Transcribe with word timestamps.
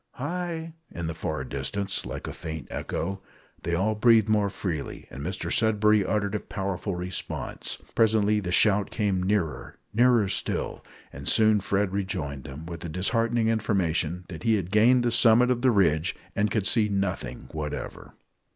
"Hi!" 0.13 0.73
in 0.89 1.05
the 1.05 1.13
far 1.13 1.43
distance, 1.43 2.07
like 2.07 2.25
a 2.25 2.33
faint 2.33 2.67
echo. 2.71 3.21
They 3.61 3.75
all 3.75 3.93
breathed 3.93 4.29
more 4.29 4.49
freely, 4.49 5.05
and 5.11 5.21
Mr 5.21 5.51
Sudberry 5.53 6.03
uttered 6.03 6.33
a 6.33 6.39
powerful 6.39 6.95
response. 6.95 7.77
Presently 7.93 8.39
the 8.39 8.51
shout 8.51 8.89
came 8.89 9.21
nearer 9.21 9.77
nearer 9.93 10.27
still; 10.27 10.83
and 11.13 11.29
soon 11.29 11.59
Fred 11.59 11.93
rejoined 11.93 12.45
them, 12.45 12.65
with 12.65 12.79
the 12.79 12.89
disheartening 12.89 13.47
information 13.47 14.25
that 14.29 14.41
he 14.41 14.55
had 14.55 14.71
gained 14.71 15.03
the 15.03 15.11
summit 15.11 15.51
of 15.51 15.61
the 15.61 15.69
ridge, 15.69 16.15
and 16.35 16.49
could 16.49 16.65
see 16.65 16.89
nothing 16.89 17.47
whatever! 17.51 18.15